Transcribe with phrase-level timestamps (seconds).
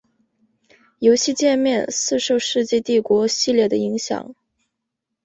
[0.97, 4.33] 游戏介面似受世纪帝国系列的影响。